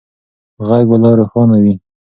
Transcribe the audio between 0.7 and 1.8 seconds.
به لا روښانه وي.